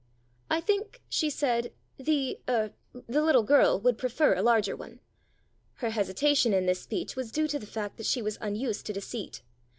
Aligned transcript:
"I 0.49 0.61
think," 0.61 1.03
she 1.09 1.29
said, 1.29 1.71
"the 1.97 2.39
er 2.49 2.71
the 2.91 3.21
little 3.21 3.43
girl 3.43 3.79
would 3.81 3.99
prefer 3.99 4.33
a 4.33 4.41
larger 4.41 4.75
one." 4.75 4.99
Her 5.75 5.91
hesitation 5.91 6.53
in 6.55 6.65
this 6.65 6.81
speech 6.81 7.15
was 7.15 7.31
due 7.31 7.47
to 7.49 7.59
the 7.59 7.67
fact 7.67 7.97
that 7.97 8.07
she 8.07 8.23
was 8.23 8.39
unused 8.41 8.87
to 8.87 8.93
deceit. 8.93 9.43